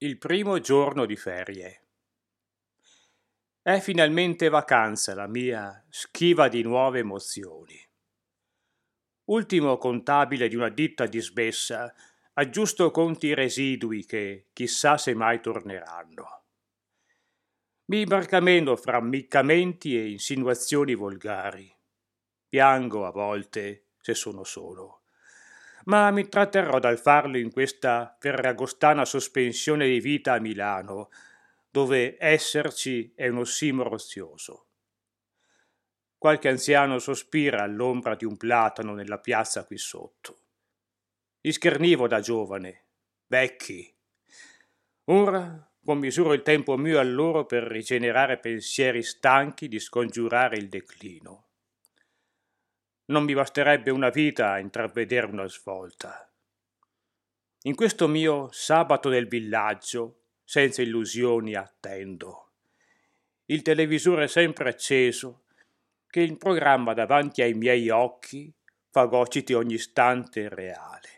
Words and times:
Il 0.00 0.16
primo 0.16 0.60
giorno 0.60 1.06
di 1.06 1.16
ferie. 1.16 1.88
È 3.60 3.80
finalmente 3.80 4.48
vacanza 4.48 5.12
la 5.16 5.26
mia 5.26 5.84
schiva 5.90 6.46
di 6.46 6.62
nuove 6.62 7.00
emozioni. 7.00 7.84
Ultimo 9.24 9.76
contabile 9.76 10.46
di 10.46 10.54
una 10.54 10.68
ditta 10.68 11.06
dismessa, 11.06 11.92
aggiusto 12.34 12.92
conti 12.92 13.34
residui 13.34 14.06
che 14.06 14.50
chissà 14.52 14.96
se 14.98 15.14
mai 15.14 15.40
torneranno. 15.40 16.44
Mi 17.86 18.04
barcameno 18.04 18.76
fra 18.76 18.98
ammiccamenti 18.98 19.98
e 19.98 20.10
insinuazioni 20.10 20.94
volgari. 20.94 21.76
Piango 22.48 23.04
a 23.04 23.10
volte 23.10 23.88
se 24.00 24.14
sono 24.14 24.44
solo 24.44 24.97
ma 25.84 26.10
mi 26.10 26.28
tratterrò 26.28 26.78
dal 26.78 26.98
farlo 26.98 27.38
in 27.38 27.50
questa 27.50 28.16
ferragostana 28.18 29.04
sospensione 29.04 29.86
di 29.86 30.00
vita 30.00 30.34
a 30.34 30.40
Milano, 30.40 31.10
dove 31.70 32.16
esserci 32.18 33.12
è 33.14 33.28
un 33.28 33.38
ossimoro 33.38 33.94
ozioso. 33.94 34.66
Qualche 36.16 36.48
anziano 36.48 36.98
sospira 36.98 37.62
all'ombra 37.62 38.16
di 38.16 38.24
un 38.24 38.36
platano 38.36 38.94
nella 38.94 39.18
piazza 39.18 39.64
qui 39.64 39.78
sotto. 39.78 40.40
Li 41.40 41.52
schernivo 41.52 42.08
da 42.08 42.20
giovane, 42.20 42.86
vecchi. 43.26 43.94
Ora 45.04 45.64
commisuro 45.84 46.32
il 46.32 46.42
tempo 46.42 46.76
mio 46.76 46.98
a 46.98 47.04
loro 47.04 47.46
per 47.46 47.62
rigenerare 47.62 48.38
pensieri 48.38 49.02
stanchi 49.02 49.68
di 49.68 49.78
scongiurare 49.78 50.56
il 50.56 50.68
declino 50.68 51.47
non 53.08 53.24
mi 53.24 53.34
basterebbe 53.34 53.90
una 53.90 54.10
vita 54.10 54.52
a 54.52 54.58
intravedere 54.58 55.26
una 55.26 55.46
svolta. 55.46 56.30
In 57.62 57.74
questo 57.74 58.06
mio 58.06 58.48
sabato 58.52 59.08
del 59.08 59.26
villaggio, 59.26 60.22
senza 60.44 60.82
illusioni, 60.82 61.54
attendo. 61.54 62.52
Il 63.46 63.62
televisore 63.62 64.28
sempre 64.28 64.68
acceso, 64.68 65.44
che 66.06 66.20
il 66.20 66.36
programma 66.36 66.94
davanti 66.94 67.42
ai 67.42 67.54
miei 67.54 67.88
occhi 67.88 68.52
fagociti 68.90 69.52
ogni 69.52 69.74
istante 69.74 70.48
reale. 70.48 71.17